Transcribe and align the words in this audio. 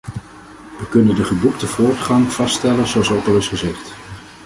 We 0.77 0.87
kunnen 0.89 1.15
de 1.15 1.23
geboekte 1.23 1.67
voortgang 1.67 2.31
vaststellen, 2.31 2.87
zoals 2.87 3.11
ook 3.11 3.27
al 3.27 3.37
is 3.37 3.47
gezegd. 3.47 3.93